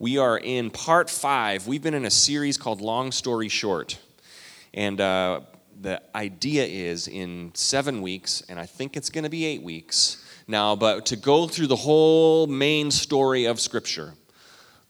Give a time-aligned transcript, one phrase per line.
[0.00, 1.68] We are in part five.
[1.68, 3.96] We've been in a series called Long Story Short.
[4.72, 5.42] And uh,
[5.80, 10.24] the idea is in seven weeks, and I think it's going to be eight weeks
[10.48, 14.14] now, but to go through the whole main story of Scripture.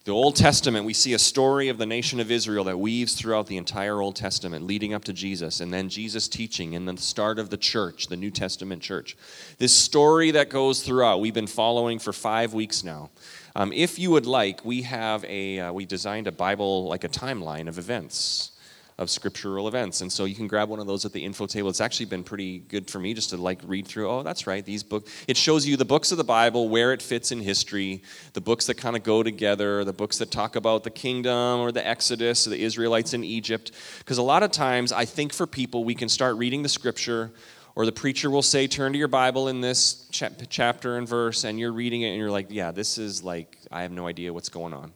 [0.04, 3.46] The Old Testament, we see a story of the nation of Israel that weaves throughout
[3.46, 7.38] the entire Old Testament, leading up to Jesus, and then Jesus teaching, and the start
[7.38, 9.16] of the church, the New Testament church.
[9.56, 13.08] This story that goes throughout, we've been following for five weeks now.
[13.56, 17.08] Um, if you would like, we have a, uh, we designed a Bible, like a
[17.08, 18.50] timeline of events
[18.96, 20.00] of scriptural events.
[20.00, 21.68] And so you can grab one of those at the info table.
[21.68, 24.64] It's actually been pretty good for me just to like read through, oh, that's right,
[24.64, 25.10] these books.
[25.26, 28.02] It shows you the books of the Bible, where it fits in history,
[28.34, 31.72] the books that kind of go together, the books that talk about the kingdom or
[31.72, 33.72] the Exodus, or the Israelites in Egypt.
[33.98, 37.32] Because a lot of times, I think for people, we can start reading the scripture
[37.76, 41.58] or the preacher will say turn to your bible in this chapter and verse and
[41.58, 44.48] you're reading it and you're like yeah this is like i have no idea what's
[44.48, 44.92] going on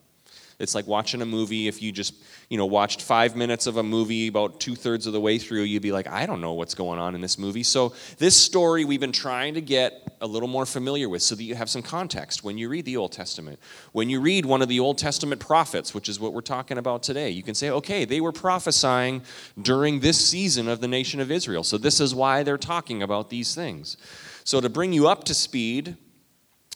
[0.59, 1.69] it's like watching a movie.
[1.69, 2.15] If you just,
[2.49, 5.63] you know, watched five minutes of a movie about two thirds of the way through,
[5.63, 7.63] you'd be like, I don't know what's going on in this movie.
[7.63, 11.45] So, this story we've been trying to get a little more familiar with so that
[11.45, 13.61] you have some context when you read the Old Testament.
[13.93, 17.05] When you read one of the Old Testament prophets, which is what we're talking about
[17.05, 19.23] today, you can say, okay, they were prophesying
[19.63, 21.63] during this season of the nation of Israel.
[21.63, 23.97] So, this is why they're talking about these things.
[24.43, 25.97] So, to bring you up to speed,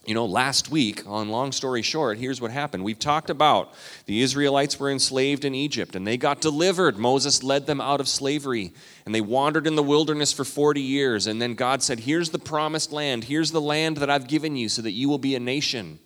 [0.05, 2.83] you know, last week, on long story short, here's what happened.
[2.83, 3.73] We've talked about
[4.07, 6.99] the Israelites were enslaved in Egypt and they got delivered.
[6.99, 8.73] Moses led them out of slavery
[9.07, 11.29] and they wandered in the wilderness for 40 years.
[11.29, 13.25] And then God said, Here's the promised land.
[13.25, 16.01] Here's the land that I've given you so that you will be a nation.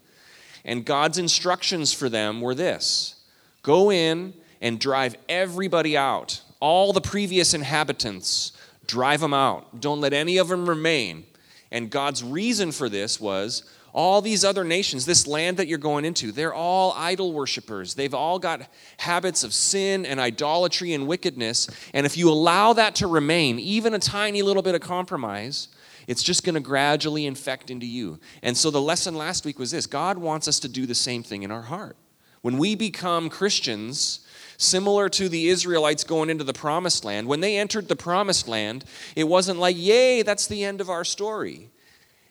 [0.63, 3.15] And God's instructions for them were this
[3.63, 8.53] go in and drive everybody out, all the previous inhabitants,
[8.87, 9.81] drive them out.
[9.81, 11.25] Don't let any of them remain.
[11.71, 13.65] And God's reason for this was
[13.97, 17.95] all these other nations, this land that you're going into, they're all idol worshippers.
[17.95, 21.67] They've all got habits of sin and idolatry and wickedness.
[21.95, 25.69] And if you allow that to remain, even a tiny little bit of compromise,
[26.07, 28.21] it's just going to gradually infect into you.
[28.43, 31.23] And so the lesson last week was this God wants us to do the same
[31.23, 31.97] thing in our heart.
[32.43, 34.21] When we become Christians,
[34.59, 38.85] similar to the Israelites going into the promised land, when they entered the promised land,
[39.17, 41.71] it wasn't like, yay, that's the end of our story.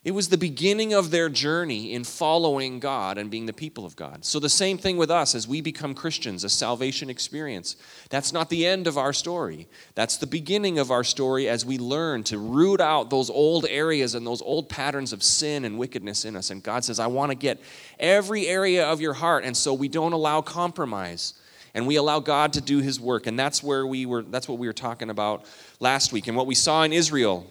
[0.06, 3.96] It was the beginning of their journey in following God and being the people of
[3.96, 4.24] God.
[4.24, 7.76] So, the same thing with us as we become Christians, a salvation experience.
[8.12, 9.68] That's not the end of our story.
[9.96, 14.14] That's the beginning of our story as we learn to root out those old areas
[14.14, 16.52] and those old patterns of sin and wickedness in us.
[16.52, 17.60] And God says, I want to get
[18.00, 19.44] every area of your heart.
[19.44, 21.34] And so we don't allow compromise
[21.74, 23.26] and we allow God to do his work.
[23.26, 25.46] And that's where we were, that's what we were talking about
[25.80, 26.28] last week.
[26.28, 27.48] And what we saw in Israel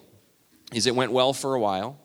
[0.73, 1.99] is it went well for a while.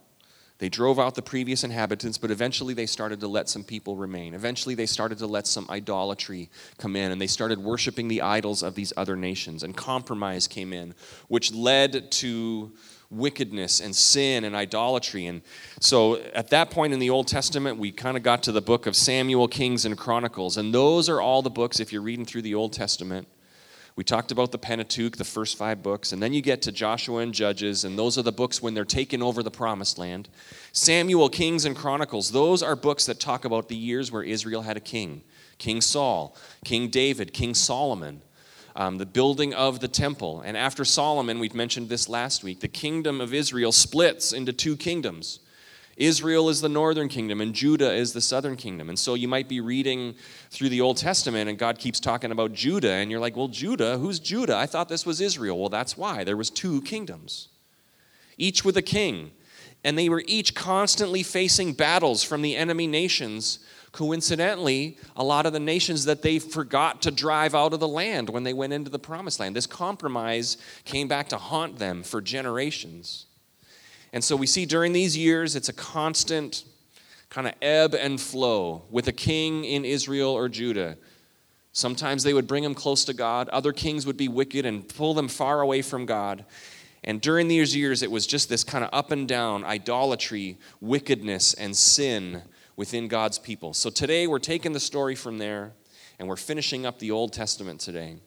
[0.60, 4.34] They drove out the previous inhabitants, but eventually they started to let some people remain.
[4.34, 8.62] Eventually they started to let some idolatry come in, and they started worshiping the idols
[8.62, 9.64] of these other nations.
[9.64, 10.94] And compromise came in,
[11.30, 12.74] which led to
[13.10, 15.26] wickedness and sin and idolatry.
[15.28, 15.42] And
[15.80, 18.86] so at that point in the Old Testament, we kind of got to the book
[18.86, 20.58] of Samuel, Kings, and Chronicles.
[20.58, 23.28] And those are all the books, if you're reading through the Old Testament,
[24.00, 27.18] we talked about the Pentateuch, the first five books, and then you get to Joshua
[27.18, 30.30] and Judges, and those are the books when they're taking over the promised land.
[30.72, 34.78] Samuel, Kings, and Chronicles, those are books that talk about the years where Israel had
[34.78, 35.22] a king
[35.58, 36.34] King Saul,
[36.64, 38.22] King David, King Solomon.
[38.74, 40.42] Um, the building of the temple.
[40.46, 44.78] And after Solomon, we've mentioned this last week, the kingdom of Israel splits into two
[44.78, 45.42] kingdoms.
[46.00, 48.88] Israel is the northern kingdom and Judah is the southern kingdom.
[48.88, 50.16] And so you might be reading
[50.50, 53.98] through the Old Testament and God keeps talking about Judah and you're like, "Well, Judah,
[53.98, 54.56] who's Judah?
[54.56, 56.24] I thought this was Israel." Well, that's why.
[56.24, 57.50] There was two kingdoms.
[58.38, 59.32] Each with a king.
[59.84, 63.60] And they were each constantly facing battles from the enemy nations.
[63.92, 68.30] Coincidentally, a lot of the nations that they forgot to drive out of the land
[68.30, 69.56] when they went into the promised land.
[69.56, 73.26] This compromise came back to haunt them for generations.
[74.14, 76.64] And so we see during these years, it's a constant
[77.30, 80.98] kind of ebb and flow with a king in Israel or Judah.
[81.72, 85.14] Sometimes they would bring him close to God, other kings would be wicked and pull
[85.14, 86.46] them far away from God.
[87.04, 91.54] And during these years, it was just this kind of up and down idolatry, wickedness,
[91.54, 92.42] and sin
[92.76, 93.74] within God's people.
[93.74, 95.74] So today, we're taking the story from there
[96.18, 98.18] and we're finishing up the Old Testament today.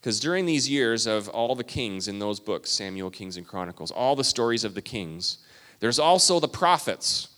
[0.00, 3.90] Because during these years of all the kings in those books, Samuel, Kings, and Chronicles,
[3.90, 5.38] all the stories of the kings,
[5.80, 7.28] there's also the prophets.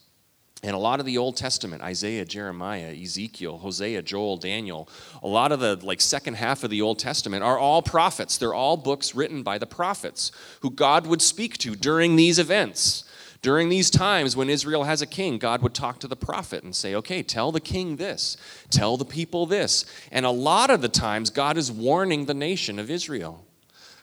[0.64, 4.88] And a lot of the Old Testament, Isaiah, Jeremiah, Ezekiel, Hosea, Joel, Daniel,
[5.20, 8.38] a lot of the like second half of the Old Testament are all prophets.
[8.38, 10.30] They're all books written by the prophets
[10.60, 13.02] who God would speak to during these events
[13.42, 16.74] During these times when Israel has a king, God would talk to the prophet and
[16.74, 18.36] say, okay, tell the king this,
[18.70, 19.84] tell the people this.
[20.12, 23.44] And a lot of the times, God is warning the nation of Israel.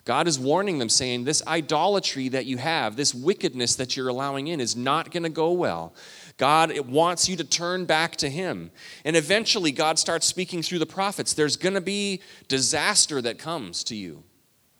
[0.10, 4.48] God is warning them, saying, This idolatry that you have, this wickedness that you're allowing
[4.48, 5.94] in, is not going to go well.
[6.38, 8.72] God wants you to turn back to Him.
[9.06, 11.34] And eventually, God starts speaking through the prophets.
[11.34, 14.24] There's going to be disaster that comes to you.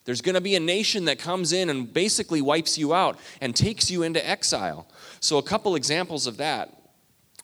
[0.06, 3.56] There's going to be a nation that comes in and basically wipes you out and
[3.56, 4.88] takes you into exile.
[5.20, 6.76] So, a couple examples of that.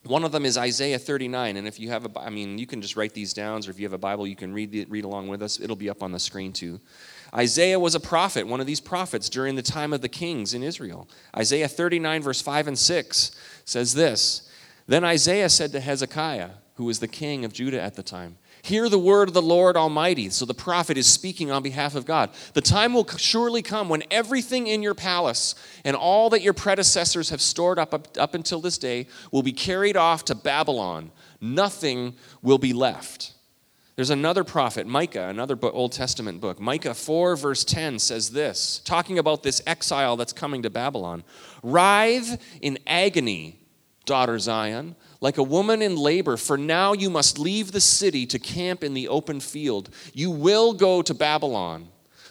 [0.03, 2.79] One of them is Isaiah 39, and if you have a, I mean, you can
[2.79, 5.29] just write these down, or if you have a Bible, you can read read along
[5.29, 5.59] with us.
[5.59, 6.79] It'll be up on the screen too.
[7.33, 10.63] Isaiah was a prophet, one of these prophets during the time of the kings in
[10.63, 11.09] Israel.
[11.35, 13.31] Isaiah 39, verse 5 and 6
[13.65, 14.49] says this
[14.87, 18.89] Then Isaiah said to Hezekiah, who was the king of Judah at the time, Hear
[18.89, 20.31] the word of the Lord Almighty.
[20.31, 22.31] So the prophet is speaking on behalf of God.
[22.53, 25.53] The time will surely come when everything in your palace
[25.83, 29.51] and all that your predecessors have stored up, up, up until this day will be
[29.51, 31.11] carried off to Babylon.
[31.39, 33.33] Nothing will be left.
[33.97, 36.59] There's another prophet, Micah, another Old Testament book.
[36.59, 41.23] Micah 4, verse 10 says this, talking about this exile that's coming to Babylon
[41.61, 43.59] Writhe in agony,
[44.05, 44.95] daughter Zion
[45.25, 48.93] like a woman in labor, for now you must leave the city to camp in
[48.93, 49.89] the open field.
[50.13, 51.87] You will go to Babylon.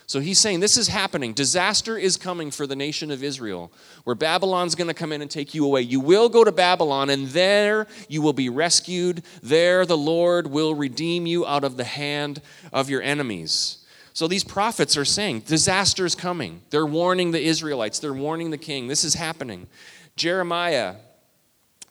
[0.06, 1.32] So he's saying this is happening.
[1.32, 3.72] Disaster is coming for the nation of Israel,
[4.04, 5.80] where Babylon's going to come in and take you away.
[5.80, 9.24] You will go to Babylon, and there you will be rescued.
[9.42, 12.42] There the Lord will redeem you out of the hand
[12.72, 13.78] of your enemies.
[14.12, 16.62] So these prophets are saying disaster is coming.
[16.70, 18.86] They're warning the Israelites, they're warning the king.
[18.86, 19.66] This is happening.
[20.14, 20.94] Jeremiah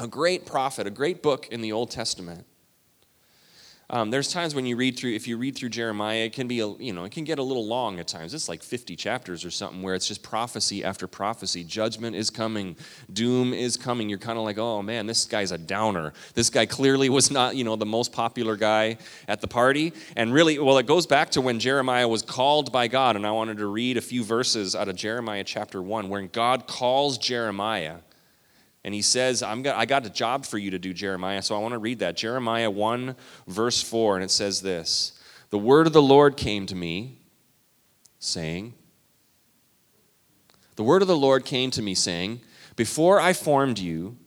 [0.03, 2.45] a great prophet, a great book in the Old Testament.
[3.89, 6.61] Um, there's times when you read through, if you read through Jeremiah, it can be,
[6.61, 8.33] a, you know, it can get a little long at times.
[8.33, 11.63] It's like 50 chapters or something where it's just prophecy after prophecy.
[11.63, 12.75] Judgment is coming,
[13.11, 14.09] doom is coming.
[14.09, 16.13] You're kind of like, oh man, this guy's a downer.
[16.33, 18.97] This guy clearly was not, you know, the most popular guy
[19.27, 19.93] at the party.
[20.15, 23.15] And really, well, it goes back to when Jeremiah was called by God.
[23.15, 26.65] And I wanted to read a few verses out of Jeremiah chapter 1, where God
[26.67, 27.97] calls Jeremiah
[28.83, 31.41] and he says, I'm got, I got a job for you to do, Jeremiah.
[31.41, 32.17] So I want to read that.
[32.17, 33.15] Jeremiah 1,
[33.47, 35.19] verse 4, and it says this
[35.51, 37.19] The word of the Lord came to me,
[38.19, 38.73] saying,
[40.75, 42.41] The word of the Lord came to me, saying,
[42.75, 44.17] Before I formed you,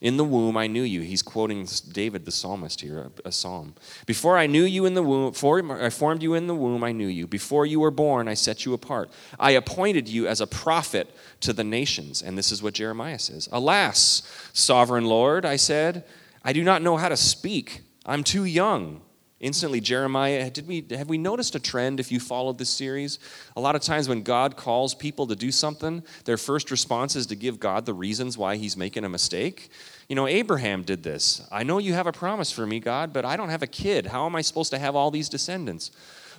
[0.00, 1.02] in the womb, I knew you.
[1.02, 3.74] He's quoting David, the psalmist here, a, psalm.
[4.06, 5.34] Before I knew you in the womb,
[5.70, 7.26] I formed you in the womb, I knew you.
[7.26, 9.10] Before you were born, I set you apart.
[9.38, 12.22] I appointed you as a prophet to the nations.
[12.22, 14.22] And this is what Jeremiah says Alas,
[14.54, 16.04] sovereign Lord, I said,
[16.42, 17.82] I do not know how to speak.
[18.06, 19.02] I'm too young
[19.40, 23.18] instantly jeremiah did we have we noticed a trend if you followed this series?
[23.56, 27.26] A lot of times when god calls people to do something their first response is
[27.26, 29.70] to give god the reasons why he's making a mistake.
[30.08, 31.42] You know abraham did this.
[31.50, 34.06] I know you have a promise for me god but i don't have a kid.
[34.06, 35.90] How am i supposed to have all these descendants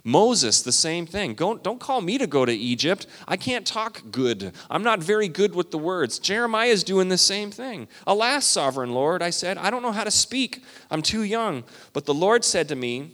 [0.04, 1.36] Moses, the same thing.
[1.36, 3.06] Don't, don't call me to go to Egypt.
[3.28, 4.54] I can't talk good.
[4.70, 6.18] I'm not very good with the words.
[6.18, 7.88] Jeremiah is doing the same thing.
[8.08, 10.64] Alas, sovereign Lord, I said, I don't know how to speak.
[10.90, 11.64] I'm too young.
[11.94, 13.12] But the Lord said to me,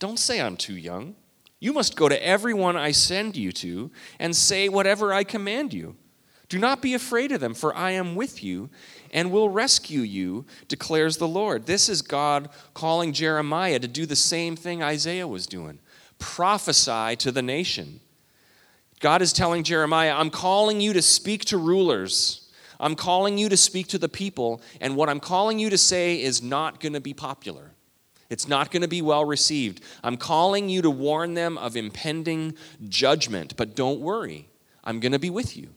[0.00, 1.14] Don't say I'm too young.
[1.60, 5.96] You must go to everyone I send you to and say whatever I command you.
[6.48, 8.68] Do not be afraid of them, for I am with you
[9.12, 11.66] and will rescue you, declares the Lord.
[11.66, 15.78] This is God calling Jeremiah to do the same thing Isaiah was doing
[16.24, 18.00] prophesy to the nation.
[18.98, 22.50] God is telling Jeremiah, I'm calling you to speak to rulers.
[22.80, 26.20] I'm calling you to speak to the people, and what I'm calling you to say
[26.20, 27.72] is not going to be popular.
[28.30, 29.82] It's not going to be well received.
[30.02, 32.54] I'm calling you to warn them of impending
[32.88, 34.48] judgment, but don't worry.
[34.82, 35.68] I'm going to be with you.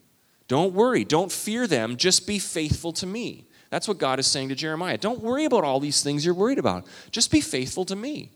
[0.48, 1.04] Don't worry.
[1.04, 1.98] Don't fear them.
[1.98, 3.48] Just be faithful to me.
[3.70, 4.98] That's what God is saying to Jeremiah.
[4.98, 6.88] Don't worry about all these things you're worried about.
[7.12, 8.32] Just be faithful to me.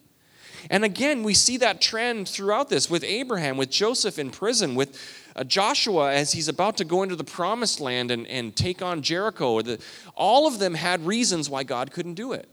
[0.69, 4.99] And again, we see that trend throughout this with Abraham, with Joseph in prison, with
[5.35, 9.01] uh, Joshua as he's about to go into the promised land and, and take on
[9.01, 9.61] Jericho.
[9.61, 9.81] The,
[10.15, 12.47] all of them had reasons why God couldn't do it.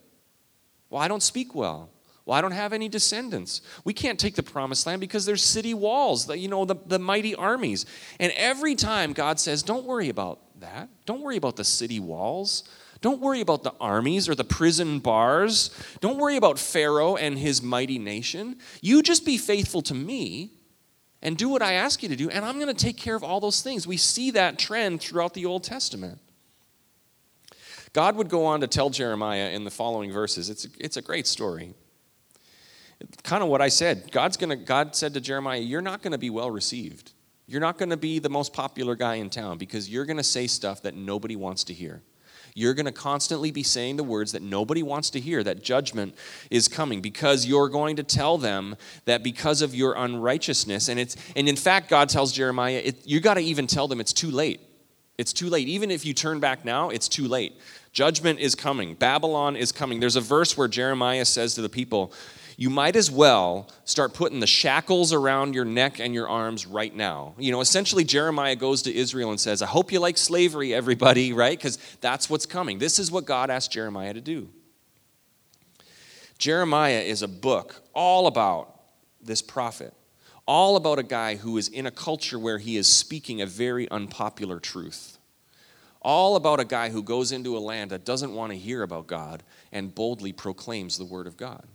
[0.90, 1.90] Well, I don't speak well.
[2.24, 3.62] Well, I don't have any descendants.
[3.84, 6.98] We can't take the promised land because there's city walls, the, you know, the, the
[6.98, 7.86] mighty armies.
[8.20, 10.90] And every time God says, don't worry about that.
[11.06, 12.64] Don't worry about the city walls.
[13.00, 15.70] Don't worry about the armies or the prison bars.
[16.00, 18.56] Don't worry about Pharaoh and his mighty nation.
[18.80, 20.52] You just be faithful to me
[21.22, 23.24] and do what I ask you to do, and I'm going to take care of
[23.24, 23.86] all those things.
[23.86, 26.18] We see that trend throughout the Old Testament.
[27.92, 30.50] God would go on to tell Jeremiah in the following verses.
[30.50, 31.74] It's, it's a great story.
[33.22, 34.10] Kind of what I said.
[34.12, 37.12] God's gonna, God said to Jeremiah, You're not going to be well received.
[37.46, 40.22] You're not going to be the most popular guy in town because you're going to
[40.22, 42.02] say stuff that nobody wants to hear.
[42.58, 46.16] You're going to constantly be saying the words that nobody wants to hear, that judgment
[46.50, 48.74] is coming because you're going to tell them
[49.04, 53.20] that because of your unrighteousness, and it's and in fact, God tells Jeremiah, it, you
[53.20, 54.60] got to even tell them it's too late.
[55.18, 55.68] It's too late.
[55.68, 57.52] Even if you turn back now, it's too late.
[57.92, 58.94] Judgment is coming.
[58.94, 60.00] Babylon is coming.
[60.00, 62.12] There's a verse where Jeremiah says to the people,
[62.60, 66.92] you might as well start putting the shackles around your neck and your arms right
[66.92, 67.34] now.
[67.38, 71.32] You know, essentially, Jeremiah goes to Israel and says, I hope you like slavery, everybody,
[71.32, 71.56] right?
[71.56, 72.80] Because that's what's coming.
[72.80, 74.48] This is what God asked Jeremiah to do.
[76.36, 78.74] Jeremiah is a book all about
[79.22, 79.94] this prophet,
[80.44, 83.88] all about a guy who is in a culture where he is speaking a very
[83.88, 85.14] unpopular truth
[86.00, 89.08] all about a guy who goes into a land that doesn't want to hear about
[89.08, 91.66] God and boldly proclaims the word of God.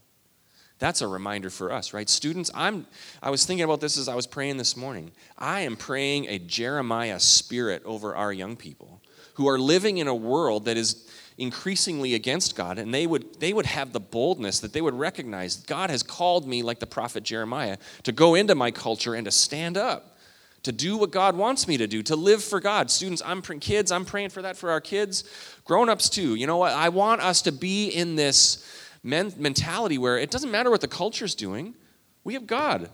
[0.84, 2.10] That's a reminder for us, right?
[2.10, 2.86] Students, I'm
[3.22, 5.14] I was thinking about this as I was praying this morning.
[5.38, 9.00] I am praying a Jeremiah spirit over our young people
[9.36, 13.54] who are living in a world that is increasingly against God and they would they
[13.54, 17.24] would have the boldness that they would recognize God has called me like the prophet
[17.24, 20.18] Jeremiah to go into my culture and to stand up
[20.64, 22.90] to do what God wants me to do, to live for God.
[22.90, 25.26] Students, I'm kids, I'm praying for that for our kids.
[25.66, 26.36] Grown-ups too.
[26.36, 26.72] You know what?
[26.72, 28.66] I want us to be in this
[29.04, 31.76] men- mentality where it doesn't matter what the culture's doing,
[32.24, 32.90] we have God.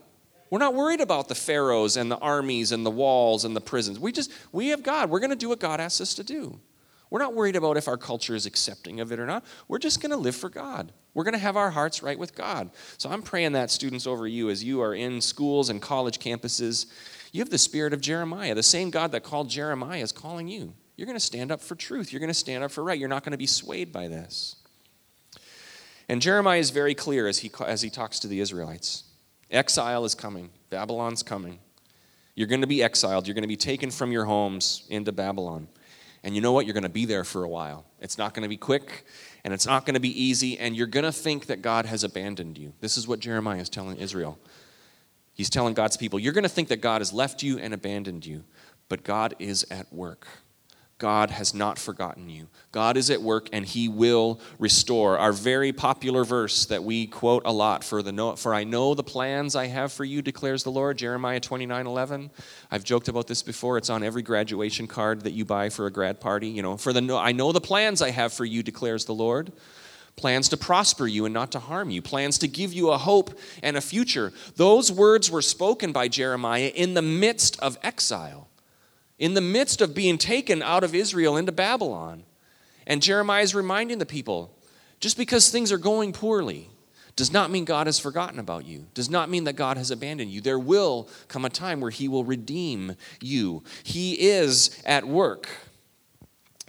[0.49, 3.99] We're not worried about the pharaohs and the armies and the walls and the prisons.
[3.99, 5.09] We just, we have God.
[5.09, 6.59] We're going to do what God asks us to do.
[7.11, 9.43] We're not worried about if our culture is accepting of it or not.
[9.67, 10.91] We're just going to live for God.
[11.13, 12.69] We're going to have our hearts right with God.
[12.97, 16.85] So I'm praying that, students, over you as you are in schools and college campuses.
[17.31, 18.53] You have the spirit of Jeremiah.
[18.53, 20.73] The same God that called Jeremiah is calling you.
[20.97, 22.11] You're going to stand up for truth.
[22.11, 22.99] You're going to stand up for right.
[22.99, 24.55] You're not going to be swayed by this.
[26.09, 29.03] And Jeremiah is very clear as he, as he talks to the Israelites
[29.51, 31.59] exile is coming, Babylon's coming.
[32.35, 35.67] You're going to be exiled, you're going to be taken from your homes into Babylon.
[36.23, 36.65] And you know what?
[36.65, 37.85] You're going to be there for a while.
[38.01, 39.05] It's not going to be quick
[39.43, 42.03] and it's not going to be easy, and you're going to think that God has
[42.03, 42.73] abandoned you.
[42.81, 44.37] This is what Jeremiah is telling Israel.
[45.33, 48.25] He's telling God's people, You're going to think that God has left you and abandoned
[48.25, 48.43] you,
[48.89, 50.27] but God is at work.
[50.99, 52.49] God has not forgotten you.
[52.73, 55.17] God is at work and he will restore.
[55.17, 59.03] Our very popular verse that we quote a lot for the for I know the
[59.03, 62.29] plans I have for you declares the Lord, Jeremiah 29:11.
[62.69, 63.77] I've joked about this before.
[63.77, 66.91] It's on every graduation card that you buy for a grad party, you know, for
[66.91, 69.53] the I know the plans I have for you declares the Lord.
[70.17, 73.39] Plans to prosper you and not to harm you, plans to give you a hope
[73.63, 74.33] and a future.
[74.57, 78.48] Those words were spoken by Jeremiah in the midst of exile
[79.19, 82.23] in the midst of being taken out of Israel into Babylon.
[82.87, 84.57] And Jeremiah is reminding the people
[84.99, 86.69] just because things are going poorly
[87.15, 90.31] does not mean God has forgotten about you, does not mean that God has abandoned
[90.31, 90.39] you.
[90.39, 93.63] There will come a time where He will redeem you.
[93.83, 95.49] He is at work.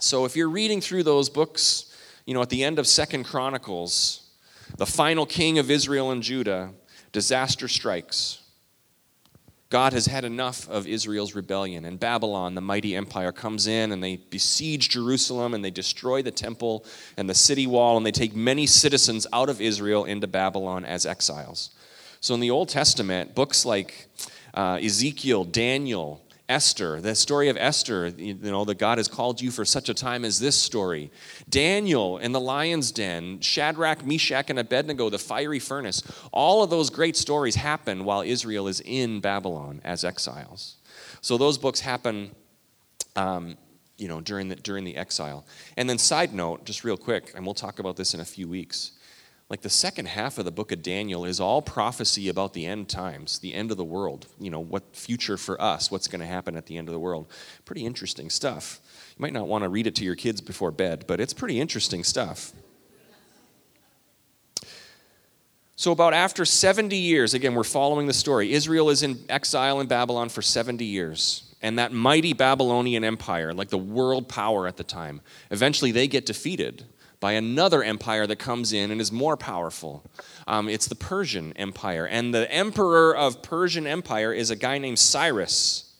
[0.01, 1.95] So if you're reading through those books,
[2.27, 4.29] you know, at the end of Second Chronicles,
[4.77, 6.71] the final king of Israel and Judah,
[7.13, 8.40] disaster strikes.
[9.71, 11.85] God has had enough of Israel's rebellion.
[11.85, 16.33] And Babylon, the mighty empire, comes in and they besiege Jerusalem and they destroy the
[16.33, 16.85] temple
[17.17, 21.07] and the city wall and they take many citizens out of Israel into Babylon as
[21.07, 21.71] exiles.
[22.21, 24.09] So in the Old Testament, books like
[24.55, 26.21] uh, Ezekiel, Daniel,
[26.51, 29.95] Esther, the story of Esther, you know, that God has called you for such a
[29.95, 31.13] time as this story.
[31.49, 36.03] Daniel in the lion's den, Shadrach, Meshach, and Abednego, the fiery furnace.
[36.33, 40.77] All of those great stories happen while Israel is in Babylon as exiles.
[41.21, 42.35] So those books happen,
[43.15, 43.57] um,
[43.97, 45.47] you know, during the, during the exile.
[45.77, 48.49] And then, side note, just real quick, and we'll talk about this in a few
[48.49, 48.93] weeks
[49.51, 52.89] like the second half of the book of Daniel is all prophecy about the end
[52.89, 54.29] times, the end of the world.
[54.39, 57.01] You know, what future for us, what's going to happen at the end of the
[57.01, 57.27] world.
[57.65, 58.81] Pretty interesting stuff.
[59.19, 61.61] You might not want to read it to your kids before bed, but it's pretty
[61.61, 62.53] interesting stuff.
[65.75, 68.53] So, about after 70 years, again, we're following the story.
[68.53, 71.55] Israel is in exile in Babylon for 70 years.
[71.63, 76.25] And that mighty Babylonian empire, like the world power at the time, eventually they get
[76.25, 76.85] defeated
[77.21, 80.03] by another empire that comes in and is more powerful.
[80.47, 82.07] Um, it's the Persian Empire.
[82.07, 85.95] And the emperor of Persian Empire is a guy named Cyrus.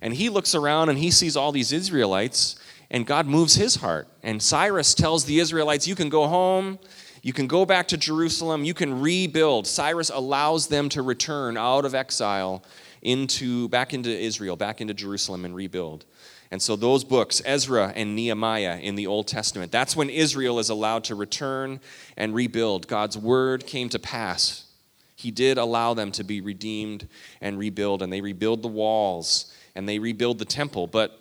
[0.00, 2.56] And he looks around and he sees all these Israelites,
[2.90, 4.08] and God moves his heart.
[4.22, 6.78] And Cyrus tells the Israelites, You can go home.
[7.22, 8.64] You can go back to Jerusalem.
[8.64, 9.66] You can rebuild.
[9.66, 12.64] Cyrus allows them to return out of exile
[13.02, 16.04] into back into Israel, back into Jerusalem and rebuild.
[16.50, 20.68] And so, those books, Ezra and Nehemiah in the Old Testament, that's when Israel is
[20.68, 21.80] allowed to return
[22.16, 22.88] and rebuild.
[22.88, 24.66] God's word came to pass.
[25.14, 27.06] He did allow them to be redeemed
[27.40, 30.86] and rebuild, and they rebuild the walls and they rebuild the temple.
[30.86, 31.18] But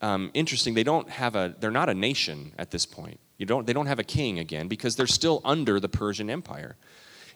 [0.00, 3.20] um, interesting, they don't have a, they're not a nation at this point.
[3.38, 6.76] You don't, they don't have a king again because they're still under the Persian Empire.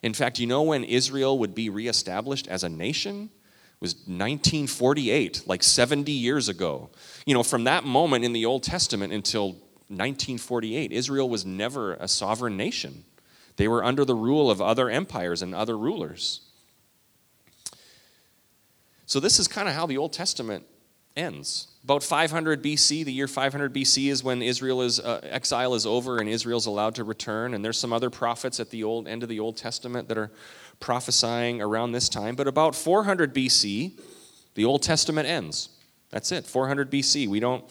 [0.02, 3.30] In fact, you know when Israel would be reestablished as a nation?
[3.80, 6.90] Was 1948, like 70 years ago.
[7.25, 9.52] You know, from that moment in the Old Testament until
[9.88, 13.04] 1948, Israel was never a sovereign nation.
[13.56, 16.42] They were under the rule of other empires and other rulers.
[19.06, 20.66] So, this is kind of how the Old Testament
[21.16, 21.68] ends.
[21.82, 26.18] About 500 BC, the year 500 BC is when Israel is uh, exile is over
[26.18, 27.54] and Israel's allowed to return.
[27.54, 30.30] And there's some other prophets at the old end of the Old Testament that are
[30.80, 32.34] prophesying around this time.
[32.34, 34.00] But about 400 BC,
[34.54, 35.68] the Old Testament ends.
[36.10, 36.46] That's it.
[36.46, 37.28] 400 BC.
[37.28, 37.64] We don't,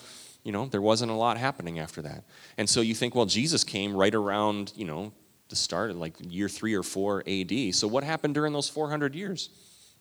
[0.44, 2.24] you know, there wasn't a lot happening after that.
[2.58, 5.12] And so you think, well, Jesus came right around, you know,
[5.50, 7.76] the start, like year three or four AD.
[7.76, 9.50] So what happened during those 400 years?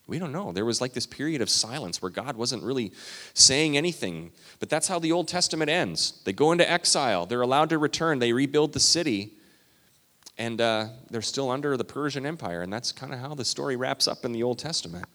[0.07, 0.53] We don't know.
[0.53, 2.93] There was like this period of silence where God wasn't really
[3.35, 4.33] saying anything.
[4.59, 6.23] But that's how the Old Testament ends.
[6.25, 9.35] They go into exile, they're allowed to return, they rebuild the city,
[10.38, 12.62] and uh, they're still under the Persian Empire.
[12.62, 15.07] And that's kind of how the story wraps up in the Old Testament.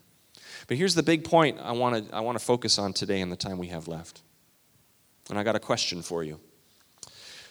[0.67, 3.29] But here's the big point I want to I want to focus on today in
[3.29, 4.21] the time we have left.
[5.29, 6.39] And I got a question for you.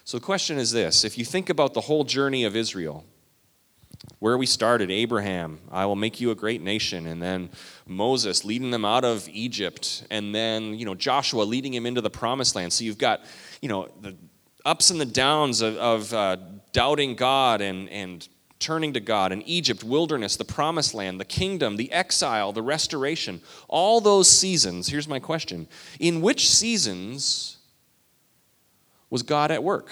[0.05, 3.05] So the question is this if you think about the whole journey of Israel,
[4.19, 7.51] where we started Abraham, I will make you a great nation, and then
[7.87, 12.11] Moses leading them out of Egypt, and then, you know, Joshua leading him into the
[12.11, 12.73] promised land.
[12.73, 13.23] So you've got,
[13.61, 14.17] you know, the
[14.65, 16.37] ups and the downs of, of uh,
[16.73, 18.29] doubting God and, and
[18.63, 23.41] turning to God, and Egypt, wilderness, the promised land, the kingdom, the exile, the restoration,
[23.69, 24.89] all those seasons.
[24.89, 25.67] Here's my question
[25.99, 27.59] In which seasons
[29.11, 29.91] was God at work?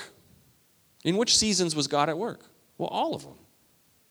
[1.05, 2.47] In which seasons was God at work?
[2.79, 3.37] Well, all of them.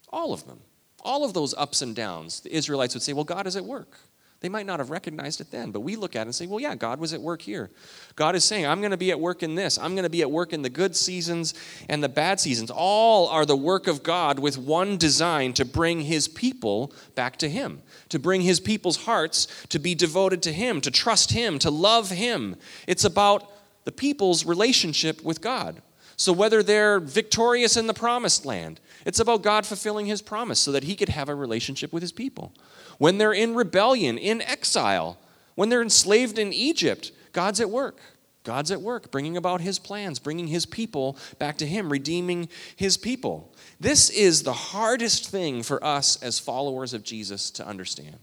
[0.09, 0.59] All of them.
[1.01, 3.97] All of those ups and downs, the Israelites would say, well, God is at work.
[4.41, 6.61] They might not have recognized it then, but we look at it and say, well,
[6.61, 7.69] yeah, God was at work here.
[8.15, 9.77] God is saying, I'm going to be at work in this.
[9.77, 11.53] I'm going to be at work in the good seasons
[11.89, 12.71] and the bad seasons.
[12.71, 17.49] All are the work of God with one design to bring his people back to
[17.49, 21.69] him, to bring his people's hearts to be devoted to him, to trust him, to
[21.69, 22.55] love him.
[22.87, 23.51] It's about
[23.83, 25.81] the people's relationship with God.
[26.19, 30.73] So whether they're victorious in the promised land, it's about God fulfilling his promise so
[30.73, 32.53] that he could have a relationship with his people.
[32.97, 35.17] When they're in rebellion, in exile,
[35.55, 38.01] when they're enslaved in Egypt, God's at work.
[38.43, 42.97] God's at work, bringing about his plans, bringing his people back to him, redeeming his
[42.97, 43.55] people.
[43.79, 48.19] This is the hardest thing for us as followers of Jesus to understand.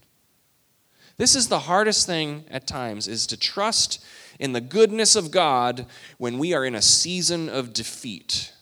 [1.19, 4.05] This is the hardest thing at times is to trust
[4.39, 5.87] in the goodness of God
[6.19, 8.53] when we are in a season of defeat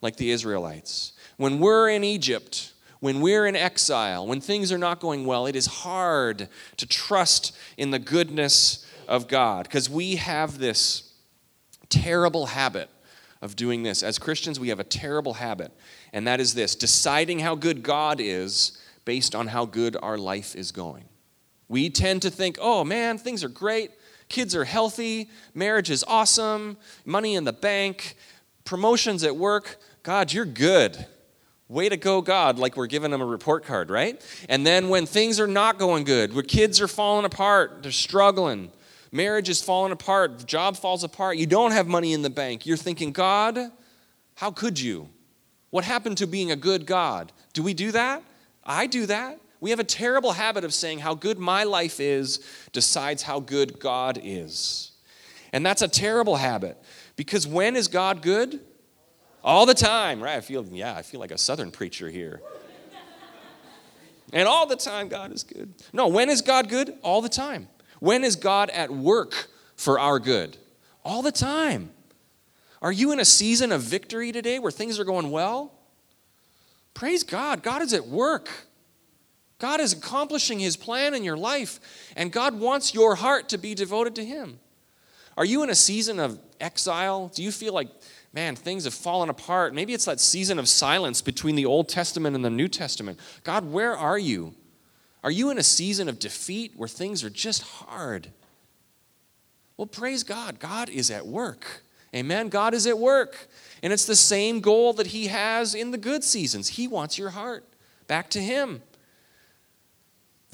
[0.00, 1.12] like the Israelites.
[1.36, 5.54] When we're in Egypt, when we're in exile, when things are not going well, it
[5.54, 11.12] is hard to trust in the goodness of God because we have this
[11.88, 12.88] terrible habit
[13.40, 14.02] of doing this.
[14.02, 15.70] As Christians, we have a terrible habit,
[16.12, 20.56] and that is this deciding how good God is based on how good our life
[20.56, 21.04] is going.
[21.68, 23.90] We tend to think, oh man, things are great,
[24.28, 28.16] kids are healthy, marriage is awesome, money in the bank,
[28.64, 29.78] promotions at work.
[30.02, 31.06] God, you're good.
[31.68, 34.22] Way to go, God, like we're giving them a report card, right?
[34.48, 38.70] And then when things are not going good, where kids are falling apart, they're struggling,
[39.10, 42.76] marriage is falling apart, job falls apart, you don't have money in the bank, you're
[42.76, 43.58] thinking, God,
[44.34, 45.08] how could you?
[45.70, 47.32] What happened to being a good God?
[47.54, 48.22] Do we do that?
[48.62, 49.40] I do that.
[49.64, 53.80] We have a terrible habit of saying how good my life is decides how good
[53.80, 54.92] God is.
[55.54, 56.76] And that's a terrible habit
[57.16, 58.60] because when is God good?
[59.42, 60.36] All the time, right?
[60.36, 62.42] I feel, yeah, I feel like a southern preacher here.
[64.34, 65.72] and all the time, God is good.
[65.94, 66.98] No, when is God good?
[67.00, 67.68] All the time.
[68.00, 70.58] When is God at work for our good?
[71.06, 71.88] All the time.
[72.82, 75.72] Are you in a season of victory today where things are going well?
[76.92, 77.62] Praise God.
[77.62, 78.50] God is at work.
[79.58, 81.80] God is accomplishing His plan in your life,
[82.16, 84.58] and God wants your heart to be devoted to Him.
[85.36, 87.28] Are you in a season of exile?
[87.34, 87.88] Do you feel like
[88.34, 89.72] man, things have fallen apart.
[89.74, 93.18] Maybe it's that season of silence between the Old Testament and the New Testament.
[93.44, 94.54] God, where are you?
[95.22, 98.30] Are you in a season of defeat where things are just hard?
[99.76, 100.58] Well, praise God.
[100.58, 101.82] God is at work.
[102.14, 102.48] Amen.
[102.48, 103.48] God is at work.
[103.82, 106.70] And it's the same goal that He has in the good seasons.
[106.70, 107.64] He wants your heart
[108.08, 108.82] back to Him.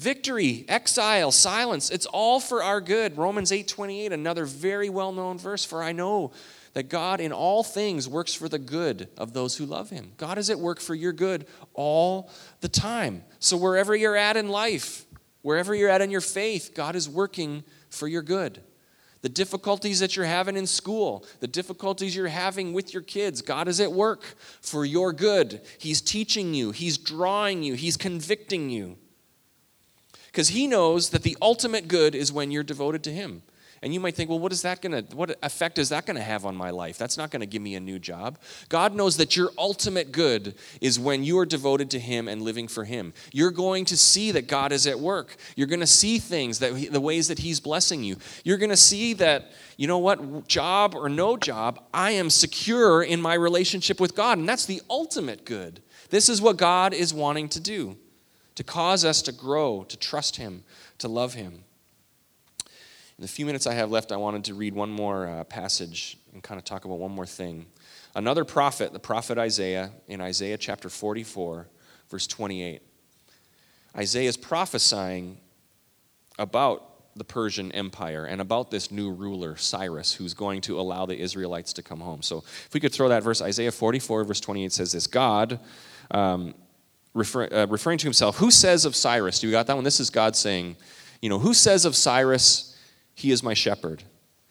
[0.01, 3.17] Victory, exile, silence, it's all for our good.
[3.17, 6.31] Romans 8:28, another very well-known verse, for I know
[6.73, 10.13] that God in all things works for the good of those who love him.
[10.17, 13.23] God is at work for your good all the time.
[13.37, 15.05] So wherever you're at in life,
[15.43, 18.59] wherever you're at in your faith, God is working for your good.
[19.21, 23.67] The difficulties that you're having in school, the difficulties you're having with your kids, God
[23.67, 24.23] is at work
[24.61, 25.61] for your good.
[25.77, 28.97] He's teaching you, He's drawing you, He's convicting you.
[30.31, 33.43] Because He knows that the ultimate good is when you're devoted to Him.
[33.83, 36.15] And you might think, well, what is that going to, what effect is that going
[36.15, 36.99] to have on my life?
[36.99, 38.37] That's not going to give me a new job.
[38.69, 42.67] God knows that your ultimate good is when you are devoted to Him and living
[42.67, 43.11] for Him.
[43.33, 45.35] You're going to see that God is at work.
[45.55, 48.17] You're going to see things that the ways that He's blessing you.
[48.43, 53.01] You're going to see that, you know what, job or no job, I am secure
[53.01, 54.37] in my relationship with God.
[54.37, 55.81] And that's the ultimate good.
[56.11, 57.97] This is what God is wanting to do
[58.55, 60.63] to cause us to grow, to trust Him,
[60.97, 61.63] to love Him.
[63.17, 66.17] In the few minutes I have left, I wanted to read one more uh, passage
[66.33, 67.67] and kind of talk about one more thing.
[68.15, 71.67] Another prophet, the prophet Isaiah, in Isaiah chapter 44,
[72.09, 72.81] verse 28.
[73.95, 75.37] Isaiah is prophesying
[76.39, 81.17] about the Persian Empire and about this new ruler, Cyrus, who's going to allow the
[81.17, 82.21] Israelites to come home.
[82.21, 85.59] So if we could throw that verse, Isaiah 44, verse 28 says this God,
[86.09, 86.55] um,
[87.13, 89.83] refer, uh, referring to himself, who says of Cyrus, do you got that one?
[89.83, 90.75] This is God saying,
[91.21, 92.77] you know, who says of Cyrus,
[93.13, 94.03] he is my shepherd,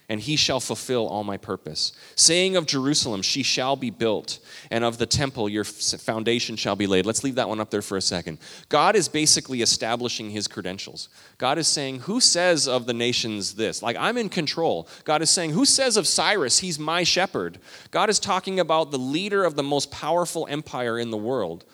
[0.08, 1.92] and he shall fulfill all my purpose.
[2.16, 4.38] Saying of Jerusalem, She shall be built,
[4.70, 7.06] and of the temple, your foundation shall be laid.
[7.06, 8.38] Let's leave that one up there for a second.
[8.68, 11.08] God is basically establishing his credentials.
[11.38, 13.82] God is saying, Who says of the nations this?
[13.82, 14.88] Like, I'm in control.
[15.04, 17.58] God is saying, Who says of Cyrus, he's my shepherd?
[17.90, 21.64] God is talking about the leader of the most powerful empire in the world.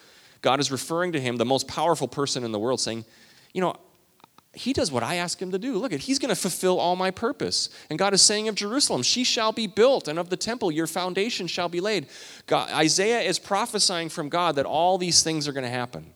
[0.46, 3.04] God is referring to him, the most powerful person in the world, saying,
[3.52, 3.74] You know,
[4.52, 5.76] he does what I ask him to do.
[5.76, 7.68] Look at, he's going to fulfill all my purpose.
[7.90, 10.86] And God is saying of Jerusalem, she shall be built, and of the temple, your
[10.86, 12.06] foundation shall be laid.
[12.46, 16.12] God, Isaiah is prophesying from God that all these things are going to happen.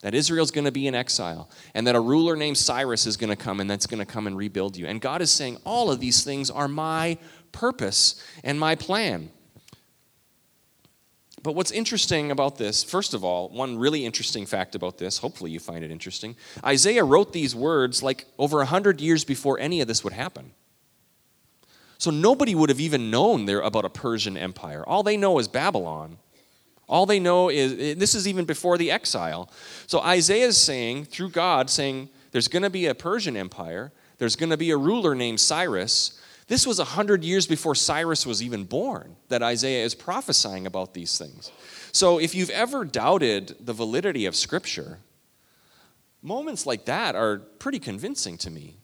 [0.00, 3.28] That Israel's going to be in exile, and that a ruler named Cyrus is going
[3.28, 4.86] to come, and that's going to come and rebuild you.
[4.86, 7.18] And God is saying, all of these things are my
[7.52, 9.28] purpose and my plan.
[11.42, 15.50] But what's interesting about this, first of all, one really interesting fact about this, hopefully
[15.50, 19.88] you find it interesting, Isaiah wrote these words like over 100 years before any of
[19.88, 20.52] this would happen.
[21.96, 24.82] So nobody would have even known there about a Persian empire.
[24.86, 26.18] All they know is Babylon.
[26.88, 29.50] All they know is eh, this is even before the exile.
[29.86, 34.36] So Isaiah is saying, through God, saying, there's going to be a Persian empire, there's
[34.36, 36.20] going to be a ruler named Cyrus,
[36.50, 41.16] this was 100 years before Cyrus was even born that Isaiah is prophesying about these
[41.16, 41.52] things.
[41.92, 44.98] So if you've ever doubted the validity of Scripture,
[46.22, 48.78] moments like that are pretty convincing to me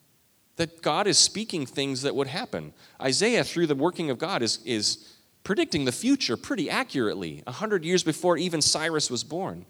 [0.55, 2.73] that God is speaking things that would happen.
[3.03, 8.05] Isaiah, through the working of God, is, is predicting the future pretty accurately, 100 years
[8.05, 9.67] before even Cyrus was born.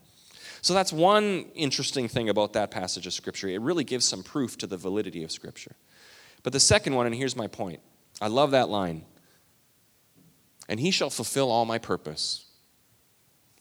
[0.61, 3.49] So that's one interesting thing about that passage of Scripture.
[3.49, 5.77] It really gives some proof to the validity of Scripture.
[6.47, 7.81] But the second one, and here's my point
[8.21, 9.05] I love that line.
[10.69, 12.45] And he shall fulfill all my purpose.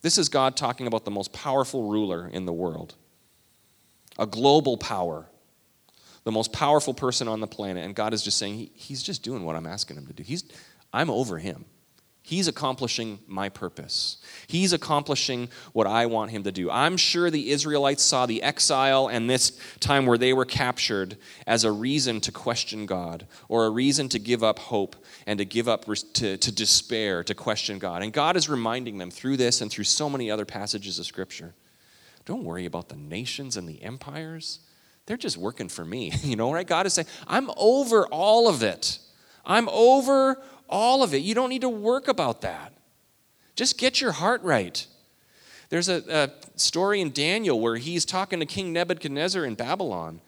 [0.02, 2.94] This is God talking about the most powerful ruler in the world,
[4.20, 5.26] a global power,
[6.22, 7.84] the most powerful person on the planet.
[7.84, 10.22] And God is just saying, he, He's just doing what I'm asking him to do.
[10.22, 10.44] He's,
[10.92, 11.64] I'm over him.
[12.26, 14.16] He's accomplishing my purpose.
[14.48, 16.68] He's accomplishing what I want him to do.
[16.68, 21.62] I'm sure the Israelites saw the exile and this time where they were captured as
[21.62, 25.68] a reason to question God or a reason to give up hope and to give
[25.68, 28.02] up to, to despair, to question God.
[28.02, 31.54] And God is reminding them through this and through so many other passages of Scripture
[32.24, 34.58] don't worry about the nations and the empires.
[35.06, 36.12] They're just working for me.
[36.24, 36.66] You know, right?
[36.66, 38.98] God is saying, I'm over all of it.
[39.44, 41.18] I'm over all of it.
[41.18, 42.72] You don't need to work about that.
[43.54, 44.86] Just get your heart right.
[45.68, 50.20] There's a, a, story in Daniel where he's talking to King Nebuchadnezzar in Babylon.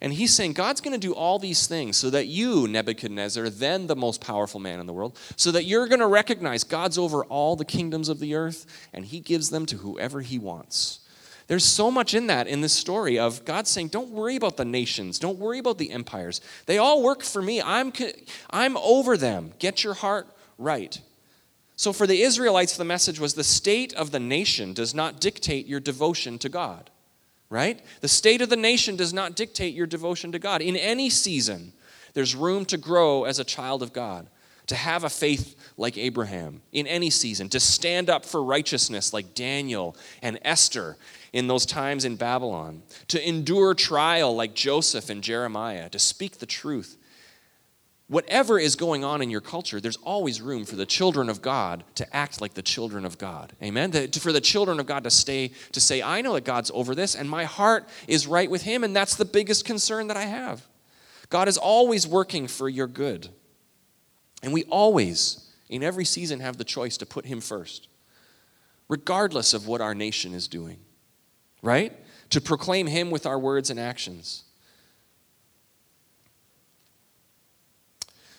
[0.00, 3.86] And he's saying, God's going to do all these things so that you, Nebuchadnezzar, then
[3.86, 7.24] the most powerful man in the world, so that you're going to recognize God's over
[7.24, 11.00] all the kingdoms of the earth and he gives them to whoever he wants.
[11.46, 14.64] There's so much in that in this story of God saying, Don't worry about the
[14.64, 16.40] nations, don't worry about the empires.
[16.66, 17.62] They all work for me.
[17.62, 17.92] I'm,
[18.50, 19.52] I'm over them.
[19.58, 20.26] Get your heart
[20.58, 21.00] right.
[21.76, 25.66] So for the Israelites, the message was the state of the nation does not dictate
[25.66, 26.90] your devotion to God,
[27.50, 27.80] right?
[28.00, 30.62] The state of the nation does not dictate your devotion to God.
[30.62, 31.74] In any season,
[32.14, 34.26] there's room to grow as a child of God
[34.66, 39.34] to have a faith like Abraham in any season, to stand up for righteousness like
[39.34, 40.96] Daniel and Esther
[41.36, 46.46] in those times in Babylon, to endure trial like Joseph and Jeremiah, to speak the
[46.46, 46.96] truth.
[48.08, 51.82] whatever is going on in your culture, there's always room for the children of God
[51.96, 53.52] to act like the children of God.
[53.62, 53.90] Amen.
[54.12, 57.14] For the children of God to stay to say, I know that God's over this,
[57.14, 60.66] and my heart is right with Him, and that's the biggest concern that I have.
[61.30, 63.28] God is always working for your good.
[64.42, 67.88] And we always, in every season, have the choice to put Him first,
[68.88, 70.78] regardless of what our nation is doing,
[71.66, 71.92] right?
[72.30, 74.44] To proclaim Him with our words and actions.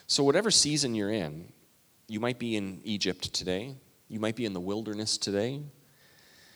[0.07, 1.51] So, whatever season you're in,
[2.07, 3.75] you might be in Egypt today,
[4.07, 5.61] you might be in the wilderness today,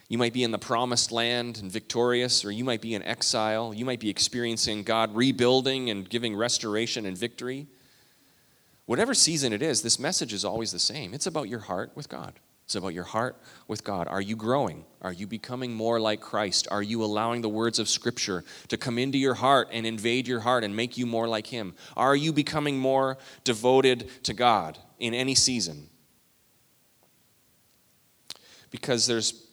[0.08, 3.74] you might be in the promised land and victorious, or you might be in exile.
[3.74, 7.68] You might be experiencing God rebuilding and giving restoration and victory.
[8.88, 11.14] Whatever season it is, this message is always the same.
[11.14, 12.34] It's about your heart with God.
[12.72, 13.36] It's about your heart
[13.68, 14.08] with God.
[14.08, 14.86] Are you growing?
[15.02, 16.70] Are you becoming more like Christ?
[16.72, 20.40] Are you allowing the words of Scripture to come into your heart and invade your
[20.40, 21.74] heart and make you more like Him?
[21.98, 25.90] Are you becoming more devoted to God in any season?
[28.70, 29.48] Because there's,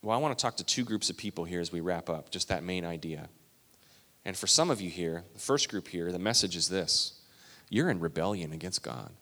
[0.00, 2.30] well, I want to talk to two groups of people here as we wrap up,
[2.30, 3.28] just that main idea.
[4.24, 7.20] And for some of you here, the first group here, the message is this
[7.68, 9.12] you're in rebellion against God.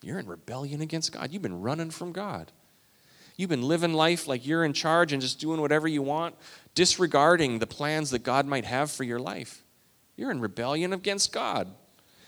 [0.00, 1.32] You're in rebellion against God.
[1.32, 2.52] You've been running from God.
[3.38, 6.34] You've been living life like you're in charge and just doing whatever you want,
[6.74, 9.62] disregarding the plans that God might have for your life.
[10.16, 11.68] You're in rebellion against God.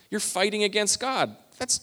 [0.09, 1.35] You're fighting against God.
[1.59, 1.81] That's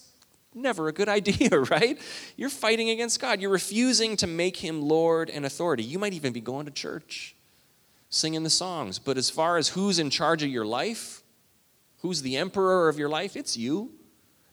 [0.56, 2.00] never a good idea, right?
[2.38, 3.42] You're fighting against God.
[3.42, 5.84] You're refusing to make him Lord and authority.
[5.84, 7.36] You might even be going to church,
[8.10, 8.98] singing the songs.
[8.98, 11.22] But as far as who's in charge of your life,
[11.98, 13.92] who's the emperor of your life, it's you.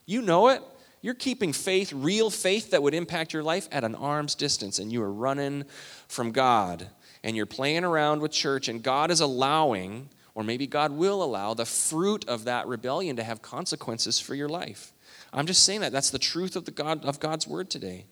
[0.04, 0.62] You know it.
[1.04, 4.90] You're keeping faith, real faith that would impact your life, at an arm's distance, and
[4.90, 5.64] you are running
[6.08, 6.88] from God.
[7.22, 11.52] And you're playing around with church, and God is allowing, or maybe God will allow,
[11.52, 14.94] the fruit of that rebellion to have consequences for your life.
[15.30, 15.92] I'm just saying that.
[15.92, 18.06] That's the truth of, the God, of God's word today.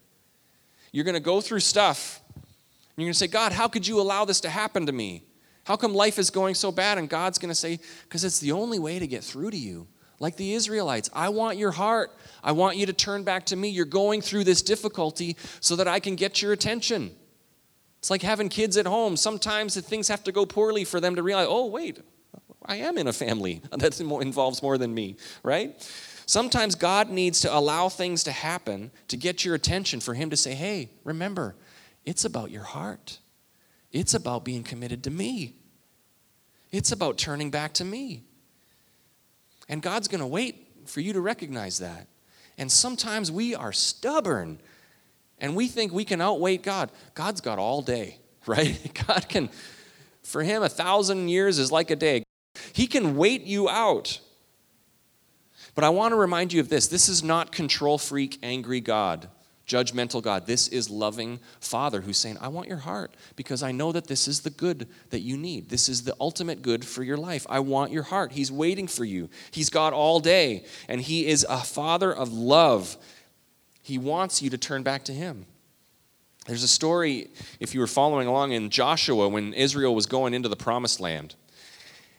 [0.93, 2.45] You're going to go through stuff, and
[2.99, 5.25] you're going to say, God, how could you allow this to happen to me?
[5.65, 6.99] How come life is going so bad?
[6.99, 9.87] And God's going to say, because it's the only way to get through to you
[10.23, 11.11] like the Israelites.
[11.13, 12.17] I want your heart.
[12.45, 13.69] I want you to turn back to me.
[13.69, 17.11] You're going through this difficulty so that I can get your attention.
[17.99, 19.17] It's like having kids at home.
[19.17, 21.99] Sometimes things have to go poorly for them to realize, oh, wait,
[22.65, 25.75] I am in a family that involves more than me, right?
[26.25, 30.37] Sometimes God needs to allow things to happen to get your attention, for Him to
[30.37, 31.57] say, hey, remember,
[32.05, 33.19] it's about your heart.
[33.91, 35.57] It's about being committed to me.
[36.71, 38.23] It's about turning back to me.
[39.69, 42.07] And God's going to wait for you to recognize that.
[42.59, 44.59] And sometimes we are stubborn
[45.39, 46.91] and we think we can outwait God.
[47.15, 48.79] God's got all day, right?
[49.07, 49.49] God can,
[50.23, 52.25] for Him, a thousand years is like a day.
[52.73, 54.21] He can wait you out.
[55.75, 59.29] But I want to remind you of this this is not control freak, angry God
[59.67, 60.47] judgmental God.
[60.47, 64.27] This is loving Father who's saying, I want your heart because I know that this
[64.29, 65.69] is the good that you need.
[65.69, 67.47] This is the ultimate good for your life.
[67.49, 68.33] I want your heart.
[68.33, 69.29] He's waiting for you.
[69.51, 72.97] He's God all day, and He is a Father of love.
[73.83, 75.47] He wants you to turn back to Him.
[76.47, 77.29] There's a story,
[77.61, 81.37] if you were following along in Joshua, when Israel was going into the promised land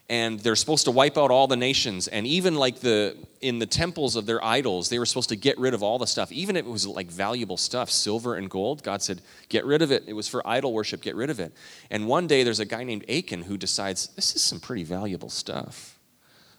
[0.09, 2.07] and they're supposed to wipe out all the nations.
[2.07, 5.57] And even like the in the temples of their idols they were supposed to get
[5.57, 6.31] rid of all the stuff.
[6.31, 9.91] Even if it was like valuable stuff silver and gold god said get rid of
[9.91, 10.03] it.
[10.07, 11.53] It was for idol worship get rid of it.
[11.89, 15.29] And one day there's a guy named achan who decides this is some pretty valuable
[15.29, 15.99] stuff.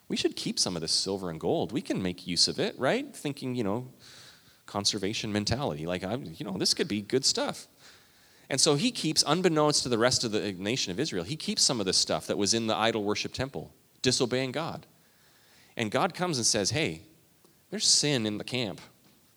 [0.08, 1.72] We should keep some of this silver and gold.
[1.72, 3.14] We can make use of it right?
[3.14, 3.88] Thinking you know
[4.66, 5.86] conservation mentality.
[5.86, 7.68] Like i you know this could be good stuff
[8.50, 11.62] and so he keeps, unbeknownst to the rest of the nation of Israel, he keeps
[11.62, 14.86] some of this stuff that was in the idol worship temple, disobeying God.
[15.76, 17.02] And God comes and says, Hey,
[17.70, 18.80] there's sin in the camp.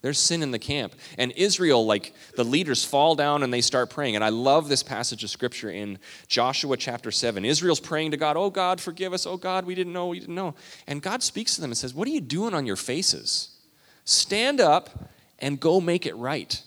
[0.00, 0.94] There's sin in the camp.
[1.16, 4.14] And Israel, like the leaders, fall down and they start praying.
[4.14, 7.44] And I love this passage of scripture in Joshua chapter 7.
[7.44, 9.26] Israel's praying to God, Oh God, forgive us.
[9.26, 10.54] Oh God, we didn't know, we didn't know.
[10.86, 13.56] And God speaks to them and says, What are you doing on your faces?
[14.04, 16.62] Stand up and go make it right.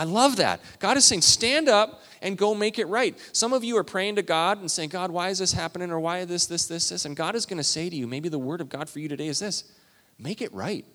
[0.00, 0.60] I love that.
[0.78, 3.18] God is saying, stand up and go make it right.
[3.32, 5.90] Some of you are praying to God and saying, God, why is this happening?
[5.90, 7.04] Or why this, this, this, this?
[7.04, 9.08] And God is going to say to you, maybe the word of God for you
[9.08, 9.70] today is this
[10.18, 10.86] make it right.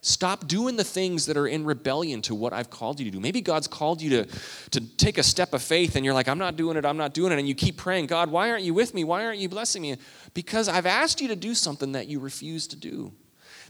[0.00, 3.20] Stop doing the things that are in rebellion to what I've called you to do.
[3.20, 4.28] Maybe God's called you to,
[4.70, 7.12] to take a step of faith and you're like, I'm not doing it, I'm not
[7.12, 7.38] doing it.
[7.38, 9.04] And you keep praying, God, why aren't you with me?
[9.04, 9.98] Why aren't you blessing me?
[10.32, 13.12] Because I've asked you to do something that you refuse to do.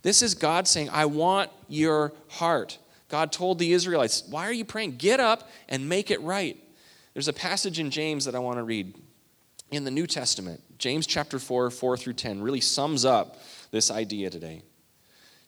[0.03, 2.79] This is God saying, I want your heart.
[3.09, 4.97] God told the Israelites, Why are you praying?
[4.97, 6.57] Get up and make it right.
[7.13, 8.95] There's a passage in James that I want to read
[9.71, 10.61] in the New Testament.
[10.79, 13.39] James chapter 4, 4 through 10 really sums up
[13.71, 14.63] this idea today.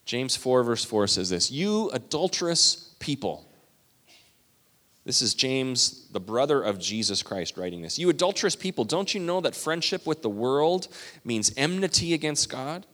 [0.05, 3.45] James 4, verse 4 says this You adulterous people.
[5.05, 7.97] This is James, the brother of Jesus Christ, writing this.
[7.97, 10.89] You adulterous people, don't you know that friendship with the world
[11.25, 12.87] means enmity against God?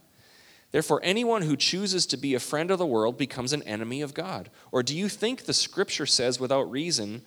[0.72, 4.14] Therefore, anyone who chooses to be a friend of the world becomes an enemy of
[4.14, 4.50] God.
[4.72, 7.22] Or do you think the scripture says without reason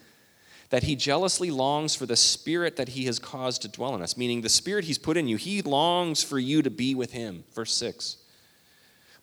[0.72, 4.18] that he jealously longs for the spirit that he has caused to dwell in us?
[4.18, 7.44] Meaning, the spirit he's put in you, he longs for you to be with him.
[7.54, 8.18] Verse 6.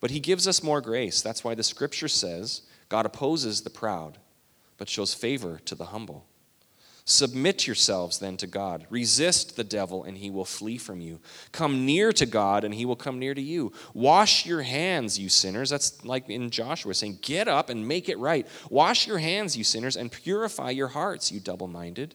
[0.00, 1.20] But he gives us more grace.
[1.20, 4.18] That's why the scripture says God opposes the proud
[4.78, 6.26] but shows favor to the humble.
[7.04, 8.86] Submit yourselves then to God.
[8.88, 11.18] Resist the devil, and he will flee from you.
[11.50, 13.72] Come near to God, and he will come near to you.
[13.92, 15.70] Wash your hands, you sinners.
[15.70, 18.46] That's like in Joshua saying, Get up and make it right.
[18.70, 22.14] Wash your hands, you sinners, and purify your hearts, you double minded.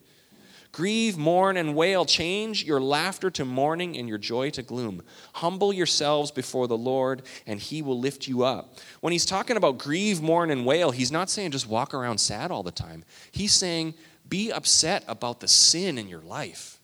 [0.71, 2.05] Grieve, mourn, and wail.
[2.05, 5.01] Change your laughter to mourning and your joy to gloom.
[5.33, 8.75] Humble yourselves before the Lord, and he will lift you up.
[9.01, 12.51] When he's talking about grieve, mourn, and wail, he's not saying just walk around sad
[12.51, 13.03] all the time.
[13.31, 13.95] He's saying
[14.29, 16.79] be upset about the sin in your life.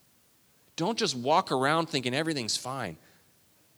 [0.76, 2.98] Don't just walk around thinking everything's fine.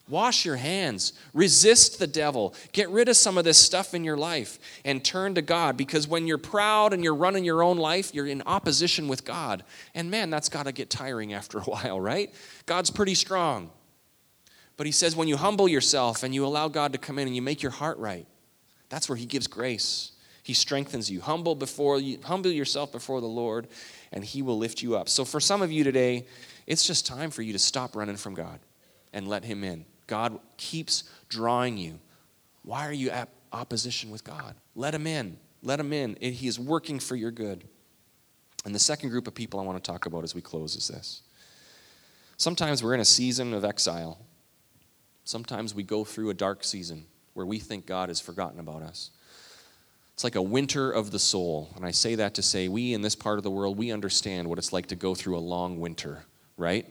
[0.07, 1.13] Wash your hands.
[1.33, 2.53] Resist the devil.
[2.73, 6.07] Get rid of some of this stuff in your life and turn to God because
[6.07, 9.63] when you're proud and you're running your own life, you're in opposition with God.
[9.95, 12.31] And man, that's got to get tiring after a while, right?
[12.67, 13.71] God's pretty strong.
[14.77, 17.35] But he says when you humble yourself and you allow God to come in and
[17.35, 18.27] you make your heart right,
[18.89, 20.11] that's where he gives grace.
[20.45, 21.21] He strengthens you.
[21.21, 23.67] Humble before you, humble yourself before the Lord
[24.11, 25.09] and he will lift you up.
[25.09, 26.27] So for some of you today,
[26.67, 28.59] it's just time for you to stop running from God
[29.11, 29.85] and let him in.
[30.05, 31.99] God keeps drawing you.
[32.61, 34.53] Why are you at opposition with God?
[34.75, 35.37] Let Him in.
[35.63, 36.15] Let Him in.
[36.21, 37.63] He is working for your good.
[38.65, 40.87] And the second group of people I want to talk about as we close is
[40.87, 41.23] this.
[42.37, 44.19] Sometimes we're in a season of exile.
[45.23, 49.09] Sometimes we go through a dark season where we think God has forgotten about us.
[50.15, 51.69] It's like a winter of the soul.
[51.75, 54.47] And I say that to say we in this part of the world, we understand
[54.47, 56.23] what it's like to go through a long winter,
[56.57, 56.87] right?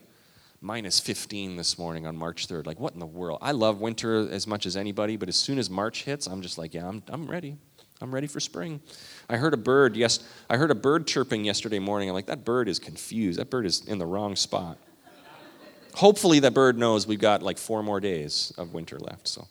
[0.64, 2.66] minus 15 this morning on March 3rd.
[2.66, 3.38] Like, what in the world?
[3.42, 6.56] I love winter as much as anybody, but as soon as March hits, I'm just
[6.56, 7.56] like, yeah, I'm, I'm ready.
[8.00, 8.80] I'm ready for spring.
[9.28, 12.08] I heard a bird, yes, I heard a bird chirping yesterday morning.
[12.08, 13.38] I'm like, that bird is confused.
[13.38, 14.78] That bird is in the wrong spot.
[15.94, 19.28] Hopefully, that bird knows we've got like four more days of winter left.
[19.28, 19.46] So.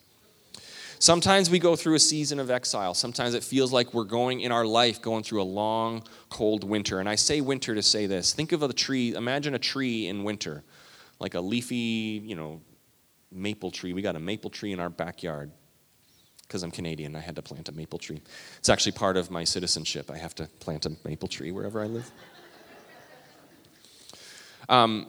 [1.03, 2.93] Sometimes we go through a season of exile.
[2.93, 7.01] Sometimes it feels like we're going in our life going through a long, cold winter.
[7.01, 8.31] And I say winter to say this.
[8.31, 10.63] Think of a tree, imagine a tree in winter
[11.19, 12.61] like a leafy, you know,
[13.33, 13.91] maple tree.
[13.91, 15.51] We got a maple tree in our backyard
[16.43, 17.17] because I'm Canadian.
[17.17, 18.21] I had to plant a maple tree.
[18.59, 20.09] It's actually part of my citizenship.
[20.09, 22.09] I have to plant a maple tree wherever I live.
[24.69, 25.07] Um,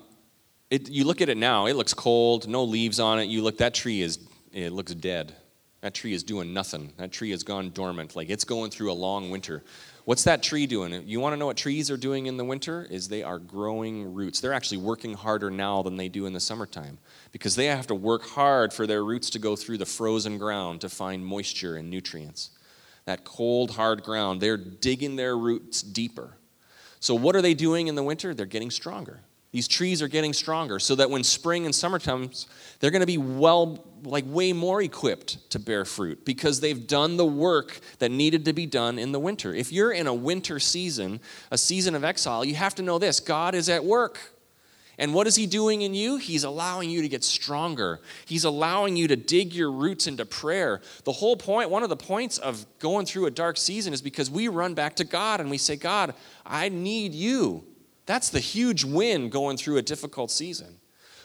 [0.72, 3.26] it, you look at it now, it looks cold, no leaves on it.
[3.26, 4.18] You look, that tree is,
[4.52, 5.36] it looks dead.
[5.84, 6.94] That tree is doing nothing.
[6.96, 8.16] That tree has gone dormant.
[8.16, 9.62] Like it's going through a long winter.
[10.06, 11.06] What's that tree doing?
[11.06, 12.86] You want to know what trees are doing in the winter?
[12.90, 14.40] Is they are growing roots.
[14.40, 16.96] They're actually working harder now than they do in the summertime
[17.32, 20.80] because they have to work hard for their roots to go through the frozen ground
[20.80, 22.48] to find moisture and nutrients.
[23.04, 26.38] That cold, hard ground, they're digging their roots deeper.
[26.98, 28.32] So, what are they doing in the winter?
[28.32, 29.20] They're getting stronger.
[29.54, 32.48] These trees are getting stronger so that when spring and summer comes,
[32.80, 37.16] they're going to be well, like way more equipped to bear fruit because they've done
[37.16, 39.54] the work that needed to be done in the winter.
[39.54, 41.20] If you're in a winter season,
[41.52, 44.18] a season of exile, you have to know this God is at work.
[44.98, 46.16] And what is He doing in you?
[46.16, 48.00] He's allowing you to get stronger.
[48.26, 50.80] He's allowing you to dig your roots into prayer.
[51.04, 54.32] The whole point, one of the points of going through a dark season is because
[54.32, 56.12] we run back to God and we say, God,
[56.44, 57.64] I need you.
[58.06, 60.78] That's the huge win going through a difficult season.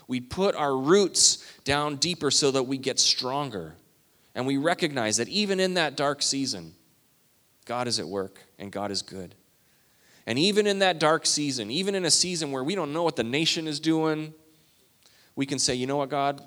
[0.08, 3.76] We put our roots down deeper so that we get stronger.
[4.34, 6.74] And we recognize that even in that dark season,
[7.66, 9.36] God is at work and God is good.
[10.26, 13.16] And even in that dark season, even in a season where we don't know what
[13.16, 14.34] the nation is doing,
[15.36, 16.42] we can say, you know what, God,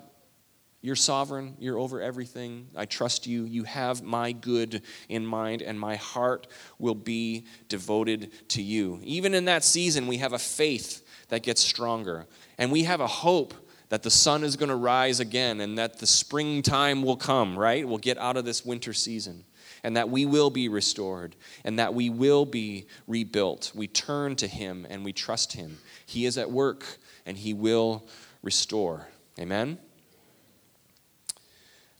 [0.83, 1.55] you're sovereign.
[1.59, 2.67] You're over everything.
[2.75, 3.45] I trust you.
[3.45, 6.45] You have my good in mind, and my heart
[6.77, 8.99] will be devoted to you.
[9.01, 13.07] Even in that season, we have a faith that gets stronger, and we have a
[13.07, 13.53] hope
[13.87, 17.87] that the sun is going to rise again and that the springtime will come, right?
[17.87, 19.45] We'll get out of this winter season
[19.83, 23.71] and that we will be restored and that we will be rebuilt.
[23.75, 25.77] We turn to Him and we trust Him.
[26.07, 28.07] He is at work and He will
[28.41, 29.07] restore.
[29.39, 29.77] Amen?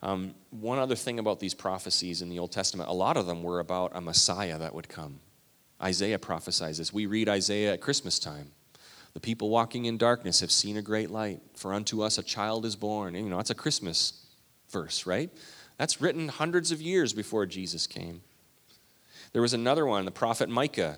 [0.04, 3.42] Um, one other thing about these prophecies in the Old Testament, a lot of them
[3.42, 5.22] were about a Messiah that would come.
[5.82, 6.92] Isaiah prophesies this.
[6.92, 8.52] We read Isaiah at Christmas time.
[9.14, 12.66] The people walking in darkness have seen a great light, for unto us a child
[12.66, 13.16] is born.
[13.16, 14.26] And, you know, that's a Christmas
[14.70, 15.30] verse, right?
[15.78, 18.22] That's written hundreds of years before Jesus came.
[19.32, 20.98] There was another one, the prophet Micah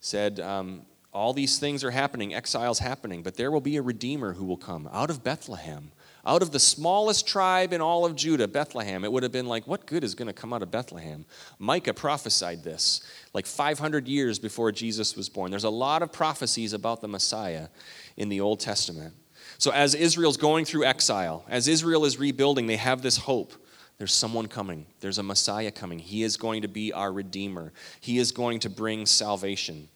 [0.00, 0.82] said, um,
[1.12, 4.56] All these things are happening, exile's happening, but there will be a redeemer who will
[4.56, 5.92] come out of Bethlehem,
[6.24, 9.04] out of the smallest tribe in all of Judah, Bethlehem.
[9.04, 11.24] It would have been like, What good is going to come out of Bethlehem?
[11.58, 13.02] Micah prophesied this
[13.32, 15.50] like 500 years before Jesus was born.
[15.50, 17.68] There's a lot of prophecies about the Messiah
[18.16, 19.14] in the Old Testament.
[19.58, 23.52] So, as Israel's going through exile, as Israel is rebuilding, they have this hope.
[23.98, 24.86] There's someone coming.
[25.00, 25.98] There's a Messiah coming.
[25.98, 27.72] He is going to be our Redeemer.
[28.00, 29.88] He is going to bring salvation.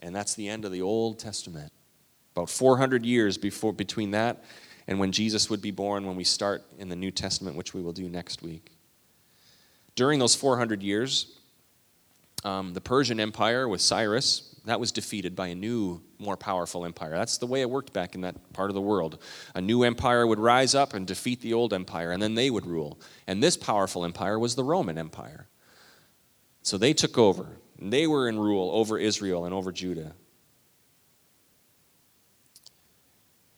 [0.00, 1.72] And that's the end of the Old Testament.
[2.34, 4.44] About 400 years before, between that
[4.88, 7.82] and when Jesus would be born, when we start in the New Testament, which we
[7.82, 8.70] will do next week.
[9.94, 11.38] During those 400 years,
[12.44, 17.10] um, the Persian Empire with Cyrus, that was defeated by a new, more powerful empire.
[17.10, 19.18] That's the way it worked back in that part of the world.
[19.54, 22.66] A new empire would rise up and defeat the old empire, and then they would
[22.66, 23.00] rule.
[23.26, 25.48] And this powerful empire was the Roman Empire.
[26.62, 27.58] So they took over.
[27.78, 30.14] And they were in rule over Israel and over Judah.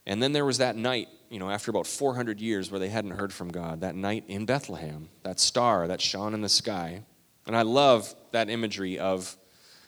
[0.07, 3.13] And then there was that night, you know, after about 400 years where they hadn't
[3.13, 7.03] heard from God, that night in Bethlehem, that star that shone in the sky.
[7.47, 9.37] And I love that imagery of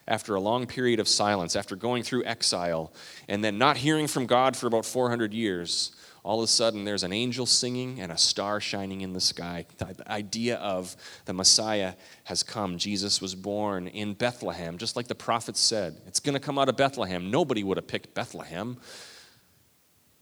[0.08, 2.92] after a long period of silence, after going through exile,
[3.28, 7.02] and then not hearing from God for about 400 years, all of a sudden there's
[7.02, 9.64] an angel singing and a star shining in the sky.
[9.78, 12.76] The idea of the Messiah has come.
[12.76, 16.00] Jesus was born in Bethlehem, just like the prophets said.
[16.06, 17.30] It's going to come out of Bethlehem.
[17.30, 18.78] Nobody would have picked Bethlehem.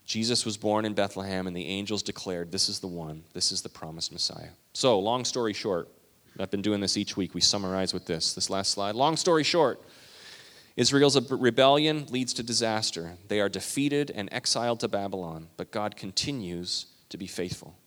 [0.09, 3.61] Jesus was born in Bethlehem, and the angels declared, This is the one, this is
[3.61, 4.49] the promised Messiah.
[4.73, 5.87] So, long story short,
[6.39, 7.35] I've been doing this each week.
[7.35, 8.33] We summarize with this.
[8.33, 8.95] This last slide.
[8.95, 9.79] Long story short,
[10.75, 13.17] Israel's rebellion leads to disaster.
[13.27, 17.77] They are defeated and exiled to Babylon, but God continues to be faithful.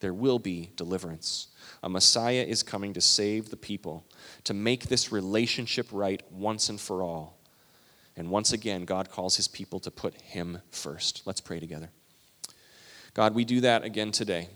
[0.00, 1.48] There will be deliverance.
[1.82, 4.04] A Messiah is coming to save the people,
[4.44, 7.39] to make this relationship right once and for all.
[8.16, 11.22] And once again, God calls his people to put him first.
[11.24, 11.90] Let's pray together.
[13.14, 14.48] God, we do that again today.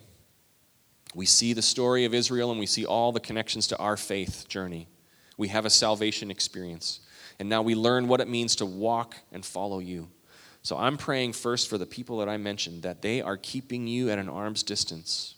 [1.15, 4.47] We see the story of Israel and we see all the connections to our faith
[4.49, 4.89] journey.
[5.37, 7.01] We have a salvation experience.
[7.39, 10.09] And now we learn what it means to walk and follow you.
[10.63, 14.11] So I'm praying first for the people that I mentioned that they are keeping you
[14.11, 15.35] at an arm's distance.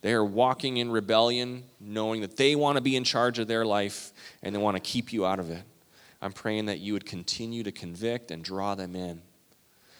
[0.00, 3.64] They are walking in rebellion, knowing that they want to be in charge of their
[3.64, 4.12] life
[4.42, 5.62] and they want to keep you out of it.
[6.24, 9.20] I'm praying that you would continue to convict and draw them in.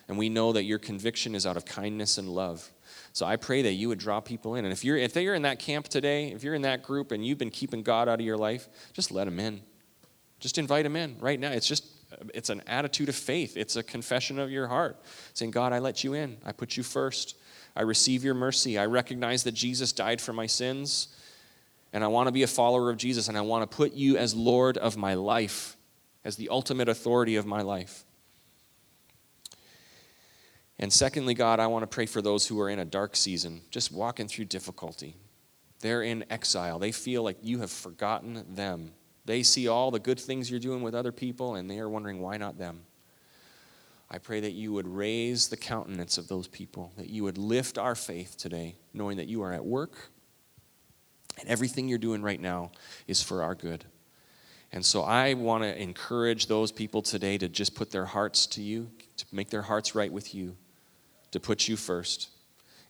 [0.09, 2.71] And we know that your conviction is out of kindness and love.
[3.13, 4.65] So I pray that you would draw people in.
[4.65, 7.25] And if you're if they're in that camp today, if you're in that group and
[7.25, 9.61] you've been keeping God out of your life, just let them in.
[10.41, 11.53] Just invite them in right now.
[11.53, 11.85] It's just
[12.33, 13.57] it's an attitude of faith.
[13.57, 14.99] It's a confession of your heart,
[15.35, 16.39] saying, "God, I let you in.
[16.45, 17.37] I put you first.
[17.77, 18.79] I receive your mercy.
[18.79, 21.09] I recognize that Jesus died for my sins,
[21.95, 24.17] and I want to be a follower of Jesus and I want to put you
[24.17, 25.74] as Lord of my life,
[26.25, 28.05] as the ultimate authority of my life."
[30.79, 33.63] And secondly, God, I want to pray for those who are in a dark season,
[33.71, 35.17] just walking through difficulty.
[35.81, 36.79] They're in exile.
[36.79, 38.93] They feel like you have forgotten them.
[39.25, 42.21] They see all the good things you're doing with other people, and they are wondering,
[42.21, 42.87] why not them?
[44.11, 47.79] I pray that you would raise the countenance of those people, that you would lift
[47.79, 50.11] our faith today, knowing that you are at work,
[51.39, 52.71] and everything you're doing right now
[53.07, 53.85] is for our good.
[54.75, 58.63] And so I want to encourage those people today to just put their hearts to
[58.63, 60.57] you, to make their hearts right with you
[61.35, 62.29] to put you first.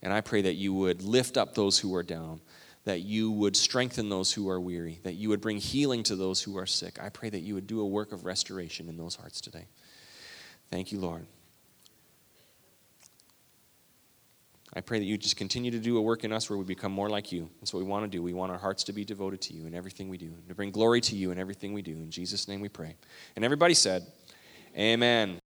[0.02, 2.42] And I pray that you would lift up those who are down,
[2.84, 6.42] that you would strengthen those who are weary, that you would bring healing to those
[6.42, 6.98] who are sick.
[7.02, 9.64] I pray that you would do a work of restoration in those hearts today.
[10.70, 11.26] Thank you, Lord.
[14.76, 16.90] I pray that you just continue to do a work in us where we become
[16.90, 17.48] more like you.
[17.60, 18.22] That's what we want to do.
[18.22, 20.70] We want our hearts to be devoted to you in everything we do, to bring
[20.70, 21.92] glory to you in everything we do.
[21.92, 22.96] In Jesus' name we pray.
[23.36, 24.06] And everybody said,
[24.76, 25.38] Amen.